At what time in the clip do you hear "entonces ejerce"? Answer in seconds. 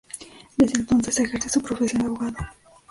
0.79-1.47